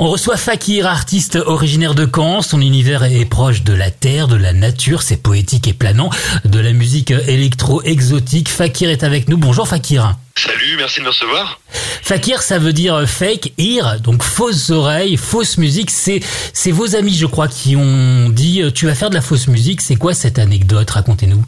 [0.00, 2.40] On reçoit Fakir, artiste originaire de Caen.
[2.40, 5.02] Son univers est proche de la terre, de la nature.
[5.02, 6.08] C'est poétique et planant.
[6.44, 8.48] De la musique électro-exotique.
[8.48, 9.36] Fakir est avec nous.
[9.36, 10.16] Bonjour Fakir.
[10.36, 11.58] Salut, merci de me recevoir.
[11.72, 15.90] Fakir, ça veut dire fake ear, donc fausses oreilles, fausse musique.
[15.90, 16.20] C'est,
[16.52, 19.80] c'est vos amis, je crois, qui ont dit, tu vas faire de la fausse musique.
[19.80, 20.88] C'est quoi cette anecdote?
[20.88, 21.42] Racontez-nous.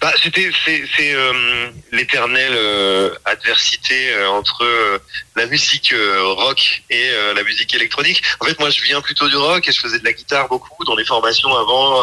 [0.00, 4.64] Bah, c'était c'est euh, l'éternelle euh, adversité euh, entre
[5.36, 8.22] la musique rock et la musique électronique.
[8.40, 10.84] En fait, moi, je viens plutôt du rock et je faisais de la guitare beaucoup
[10.84, 12.02] dans les formations avant,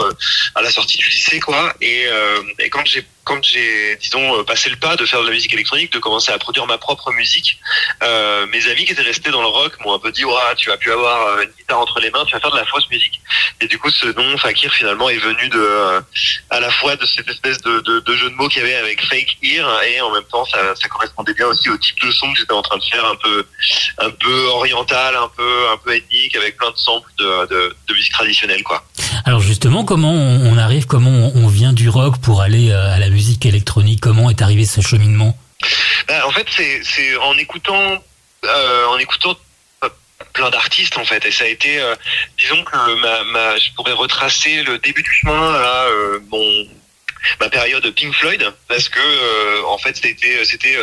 [0.56, 1.74] à la sortie du lycée, quoi.
[1.82, 2.08] Et,
[2.60, 5.92] et quand j'ai quand j'ai, disons, passé le pas de faire de la musique électronique,
[5.92, 7.60] de commencer à produire ma propre musique,
[8.02, 10.70] euh, mes amis qui étaient restés dans le rock m'ont un peu dit, ouais, tu
[10.70, 13.20] vas plus avoir une guitare entre les mains, tu vas faire de la fausse musique.
[13.60, 16.02] Et du coup, ce nom Fakir finalement est venu de, euh,
[16.50, 18.76] à la fois de cette espèce de, de, de jeu de mots qu'il y avait
[18.76, 22.12] avec fake ear et en même temps, ça, ça correspondait bien aussi au type de
[22.12, 23.46] son que j'étais en train de faire, un peu,
[23.98, 27.94] un peu oriental, un peu, un peu ethnique, avec plein de samples de, de, de
[27.94, 28.84] musique traditionnelle, quoi.
[29.28, 33.10] Alors justement, comment on arrive, comment on vient du rock pour aller euh, à la
[33.10, 34.00] musique électronique?
[34.00, 35.38] Comment est arrivé ce cheminement?
[36.08, 38.02] Ben, En fait, c'est en écoutant,
[38.46, 39.36] euh, en écoutant
[40.32, 41.26] plein d'artistes en fait.
[41.26, 41.94] Et ça a été euh,
[42.38, 45.88] disons que je pourrais retracer le début du chemin à
[47.42, 50.78] ma période Pink Floyd parce que en fait c'était c'était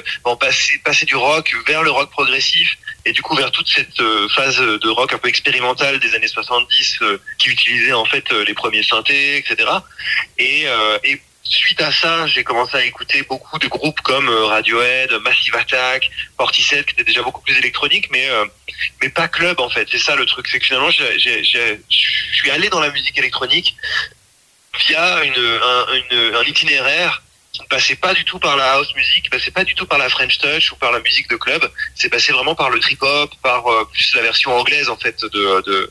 [0.85, 4.03] passer du rock vers le rock progressif et du coup vers toute cette
[4.35, 7.01] phase de rock un peu expérimentale des années 70
[7.39, 9.69] qui utilisait en fait les premiers synthés etc
[10.39, 10.67] et
[11.05, 15.55] et suite à ça, j'ai commencé à écouter beaucoup de groupes comme euh, Radiohead, Massive
[15.55, 18.45] Attack, Portishead, qui étaient déjà beaucoup plus électroniques, mais euh,
[19.03, 19.87] mais pas club en fait.
[19.91, 21.05] C'est ça le truc, c'est que finalement, je
[22.33, 23.77] suis allé dans la musique électronique
[24.87, 27.23] via une, un, une, un itinéraire
[27.55, 29.99] qui ne passait pas du tout par la house music, passait pas du tout par
[29.99, 31.63] la French touch ou par la musique de club.
[31.95, 35.19] C'est passé vraiment par le trip hop, par euh, plus la version anglaise en fait
[35.25, 35.91] de, de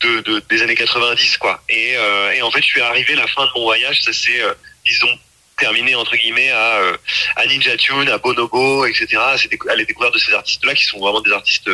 [0.00, 3.26] de, de, des années 90 quoi et, euh, et en fait je suis arrivé la
[3.26, 4.42] fin de mon voyage ça c'est
[4.84, 5.18] disons,
[5.58, 6.96] terminé entre guillemets à, euh,
[7.36, 9.16] à Ninja Tune, à Bonobo, etc.
[9.16, 11.68] À la découverte de ces artistes-là qui sont vraiment des artistes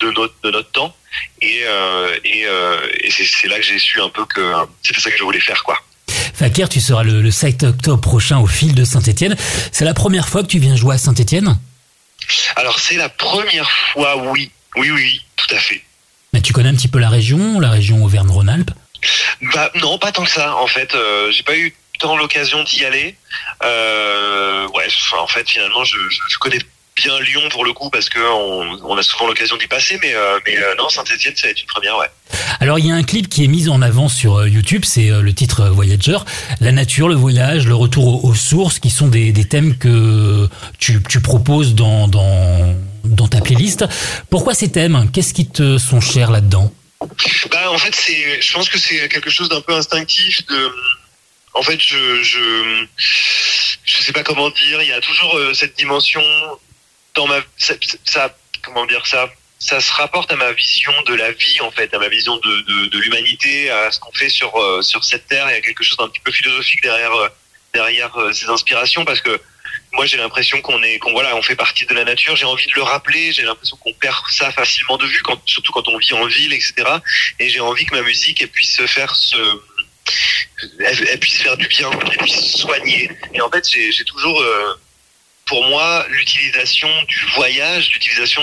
[0.00, 0.94] de notre de notre temps.
[1.40, 4.52] Et euh, et, euh, et c'est là que j'ai su un peu que
[4.82, 5.78] c'était ça que je voulais faire, quoi.
[6.36, 9.36] Fakir, tu seras le, le 7 octobre prochain au fil de Saint-Etienne.
[9.72, 11.58] C'est la première fois que tu viens jouer à Saint-Etienne
[12.56, 14.50] Alors c'est la première fois, oui.
[14.76, 15.82] Oui, oui, tout à fait.
[16.34, 18.70] Mais tu connais un petit peu la région, la région Auvergne-Rhône-Alpes?
[19.54, 20.54] Bah non, pas tant que ça.
[20.56, 23.16] En fait, euh, j'ai pas eu tant l'occasion d'y aller.
[23.64, 24.86] Euh, ouais,
[25.18, 26.58] en fait, finalement, je, je, connais
[26.96, 30.38] bien Lyon pour le coup parce que on, a souvent l'occasion d'y passer, mais, euh,
[30.46, 32.06] mais euh, non, Saint-Etienne, ça va être une première, ouais.
[32.60, 35.08] Alors, il y a un clip qui est mis en avant sur euh, YouTube, c'est
[35.08, 36.18] le titre Voyager.
[36.60, 40.48] La nature, le voyage, le retour aux, sources, qui sont des, des thèmes que
[40.78, 42.74] tu, tu proposes dans, dans,
[43.04, 43.84] dans ta playlist.
[44.30, 45.10] Pourquoi ces thèmes?
[45.12, 46.72] Qu'est-ce qui te sont chers là-dedans?
[47.50, 50.72] Bah, en fait, c'est, je pense que c'est quelque chose d'un peu instinctif de,
[51.56, 52.86] en fait, je, je,
[53.84, 54.82] je sais pas comment dire.
[54.82, 56.22] Il y a toujours euh, cette dimension
[57.16, 59.28] dans ma, ça, comment dire ça.
[59.58, 62.60] Ça se rapporte à ma vision de la vie, en fait, à ma vision de,
[62.60, 65.46] de, de l'humanité, à ce qu'on fait sur euh, sur cette terre.
[65.50, 67.28] Il y a quelque chose d'un petit peu philosophique derrière euh,
[67.72, 69.40] derrière ces inspirations, parce que
[69.92, 72.66] moi j'ai l'impression qu'on est qu'on voilà on fait partie de la nature j'ai envie
[72.66, 75.98] de le rappeler j'ai l'impression qu'on perd ça facilement de vue quand surtout quand on
[75.98, 76.72] vit en ville etc
[77.38, 79.36] et j'ai envie que ma musique puisse faire ce
[80.78, 83.10] elle, puisse faire du bien, elle puisse soigner.
[83.34, 84.74] Et en fait, j'ai toujours, euh,
[85.46, 88.42] pour moi, l'utilisation du voyage, l'utilisation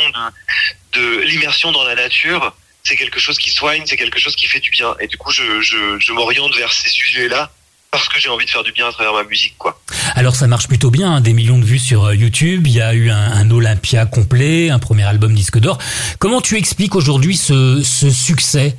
[0.94, 4.48] de, de l'immersion dans la nature, c'est quelque chose qui soigne, c'est quelque chose qui
[4.48, 4.96] fait du bien.
[5.00, 7.52] Et du coup, je, je, je m'oriente vers ces sujets-là
[7.92, 9.80] parce que j'ai envie de faire du bien à travers ma musique, quoi.
[10.16, 12.66] Alors ça marche plutôt bien, hein, des millions de vues sur euh, YouTube.
[12.66, 15.78] Il y a eu un, un Olympia complet, un premier album disque d'or.
[16.20, 18.76] Comment tu expliques aujourd'hui ce, ce succès?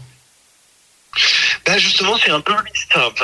[1.66, 2.52] Bah justement, c'est un peu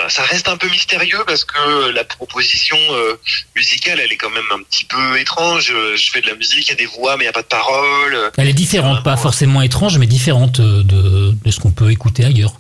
[0.08, 3.18] ça reste un peu mystérieux parce que la proposition euh,
[3.56, 5.72] musicale, elle est quand même un petit peu étrange.
[5.96, 7.42] Je fais de la musique, il y a des voix, mais il n'y a pas
[7.42, 8.30] de paroles.
[8.36, 12.24] Elle est différente, pas forcément étrange, mais différente euh, de, de ce qu'on peut écouter
[12.24, 12.54] ailleurs.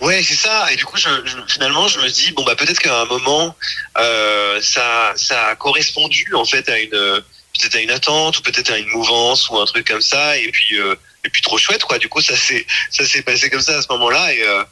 [0.00, 0.72] Ouais, c'est ça.
[0.72, 1.08] Et du coup, je,
[1.48, 3.54] finalement, je me dis bon bah peut-être qu'à un moment,
[3.98, 8.70] euh, ça, ça a correspondu en fait à une peut-être à une attente ou peut-être
[8.70, 10.38] à une mouvance ou un truc comme ça.
[10.38, 10.94] Et puis euh,
[11.26, 11.98] et puis trop chouette quoi.
[11.98, 14.64] Du coup, ça s'est ça s'est passé comme ça à ce moment-là et euh,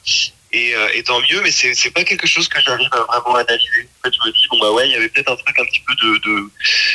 [0.55, 3.89] euh, et, tant mieux, mais c'est c'est pas quelque chose que j'arrive à vraiment analyser.
[3.99, 5.65] En fait, je me dis bon bah ouais, il y avait peut-être un truc un
[5.65, 6.49] petit peu de, de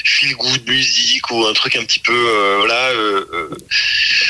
[0.06, 2.90] feel good musique ou un truc un petit peu euh, voilà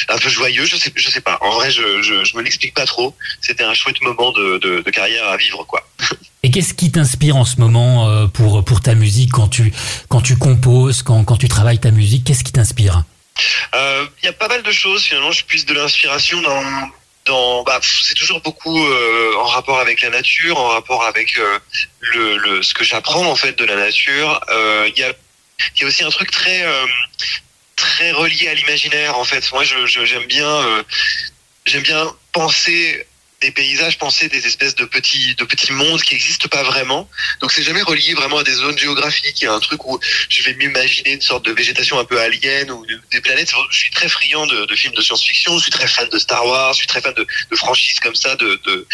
[0.09, 0.65] un peu joyeux.
[0.65, 1.37] Je sais je sais pas.
[1.41, 3.15] En vrai, je je, me l'explique pas trop.
[3.39, 5.87] C'était un chouette moment de, de, carrière à vivre quoi.
[6.41, 9.71] Et qu'est-ce qui t'inspire en ce moment pour pour ta musique quand tu
[10.07, 13.03] quand tu composes, quand quand tu travailles ta musique, qu'est-ce qui t'inspire?
[13.73, 15.31] Il y a pas mal de choses finalement.
[15.31, 17.63] Je puise de l'inspiration dans.
[17.63, 21.59] Bah, c'est toujours beaucoup euh, en rapport avec la nature, en rapport avec euh,
[21.99, 24.41] le, ce que j'apprends en fait de la nature.
[24.49, 25.13] Euh, Il y a
[25.79, 26.85] y a aussi un truc très euh,
[27.75, 29.43] très relié à l'imaginaire en fait.
[29.51, 30.83] Moi, je je- bien euh,
[31.65, 33.05] j'aime bien penser
[33.41, 37.09] des paysages, penser des espèces de petits de petits mondes qui n'existent pas vraiment.
[37.39, 39.39] Donc c'est jamais relié vraiment à des zones géographiques.
[39.41, 39.97] Il y a un truc où
[40.29, 43.51] je vais m'imaginer une sorte de végétation un peu alien ou de- des planètes.
[43.71, 45.57] Je suis très friand de, de films de science-fiction.
[45.57, 46.73] Je suis très fan de Star Wars.
[46.73, 48.85] Je suis très fan de, de franchises comme ça, de, de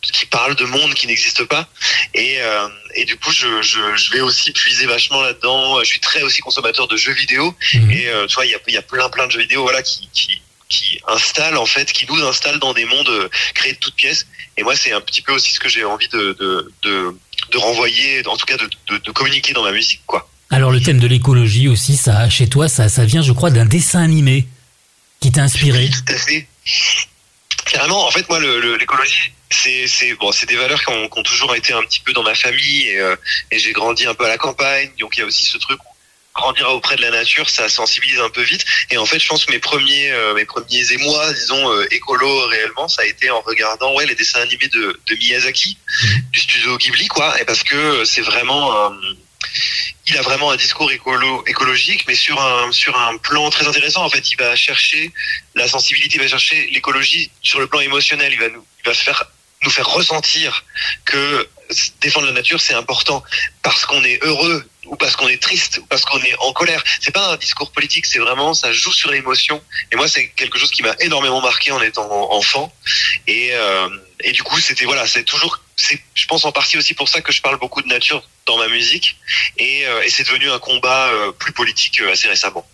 [0.00, 1.68] qui parlent de mondes qui n'existent pas.
[2.14, 5.80] Et, euh, et du coup, je, je, je vais aussi puiser vachement là-dedans.
[5.80, 7.52] Je suis très aussi consommateur de jeux vidéo.
[7.74, 7.90] Mhm.
[7.90, 9.82] Et euh, tu vois, il y a, y a plein plein de jeux vidéo voilà
[9.82, 13.78] qui, qui qui installent en fait, qui nous installent dans des mondes euh, créés de
[13.78, 14.26] toutes pièces.
[14.56, 17.16] Et moi, c'est un petit peu aussi ce que j'ai envie de de, de
[17.52, 20.28] de renvoyer, en tout cas de, de, communiquer dans ma musique, quoi.
[20.50, 23.64] Alors le thème de l'écologie aussi, ça chez toi, ça, ça vient, je crois, d'un
[23.64, 24.46] dessin animé
[25.20, 25.78] qui t'a inspiré.
[25.78, 26.46] Oui, tout à fait.
[27.66, 31.22] Carrément, en fait, moi, l'écologie, c'est c'est bon, c'est des valeurs qui ont, qui ont
[31.22, 33.16] toujours été un petit peu dans ma famille et, euh,
[33.50, 35.78] et j'ai grandi un peu à la campagne, donc il y a aussi ce truc
[36.38, 38.64] grandir auprès de la nature, ça sensibilise un peu vite.
[38.90, 42.46] Et en fait, je pense que mes premiers euh, mes premiers émois, disons euh, écolo
[42.46, 45.76] réellement, ça a été en regardant ouais les dessins animés de, Miyazaki,
[46.32, 48.92] du studio Ghibli, quoi, et parce que c'est vraiment
[50.06, 54.04] il a vraiment un discours écolo, écologique, mais sur un sur un plan très intéressant.
[54.04, 55.12] En fait, il va chercher
[55.54, 58.32] la sensibilité, il va chercher l'écologie sur le plan émotionnel.
[58.32, 59.30] Il va nous, il va faire
[59.62, 60.64] nous faire ressentir
[61.04, 61.48] que
[62.00, 63.22] défendre la nature c'est important
[63.62, 66.82] parce qu'on est heureux ou parce qu'on est triste ou parce qu'on est en colère.
[67.00, 69.62] C'est pas un discours politique, c'est vraiment ça joue sur l'émotion.
[69.92, 72.72] Et moi, c'est quelque chose qui m'a énormément marqué en étant enfant.
[73.26, 73.88] Et euh,
[74.24, 77.20] et du coup, c'était voilà, c'est toujours, c'est, je pense en partie aussi pour ça
[77.20, 79.16] que je parle beaucoup de nature dans ma musique.
[79.58, 82.66] Et, euh, et c'est devenu un combat euh, plus politique assez récemment.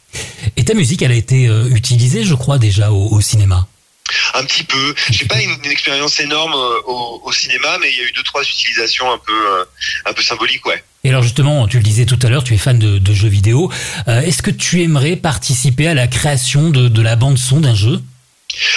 [0.57, 3.67] Et ta musique, elle a été utilisée, je crois, déjà au cinéma?
[4.35, 4.95] Un petit peu.
[5.11, 8.13] J'ai pas une, une expérience énorme euh, au, au cinéma, mais il y a eu
[8.13, 9.65] deux trois utilisations un peu euh,
[10.05, 10.85] un peu symboliques, ouais.
[11.05, 13.29] Et alors justement, tu le disais tout à l'heure, tu es fan de, de jeux
[13.29, 13.73] vidéo.
[14.09, 17.75] Euh, Est-ce que tu aimerais participer à la création de, de la bande son d'un
[17.75, 18.03] jeu?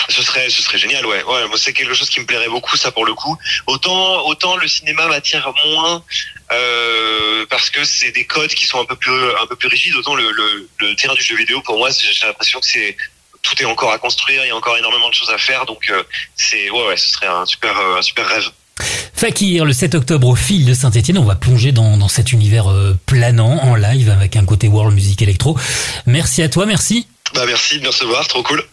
[0.10, 1.24] Ce serait ce serait génial, ouais.
[1.24, 3.38] Ouais, moi c'est quelque chose qui me plairait beaucoup, ça pour le coup.
[3.68, 6.04] Autant autant le cinéma m'attire moins
[6.52, 9.96] euh, parce que c'est des codes qui sont un peu plus un peu plus rigides.
[9.96, 12.98] Autant le, le, le terrain du jeu vidéo, pour moi, j'ai l'impression que c'est
[13.48, 15.90] tout est encore à construire, il y a encore énormément de choses à faire, donc
[15.90, 16.04] euh,
[16.36, 18.50] c'est ouais ouais, ce serait un super euh, un super rêve.
[19.16, 22.70] Fakir, le 7 octobre au fil de Saint-Etienne, on va plonger dans, dans cet univers
[22.70, 25.58] euh, planant en live avec un côté world music électro.
[26.06, 27.08] Merci à toi, merci.
[27.34, 28.64] Bah merci de me recevoir, trop cool.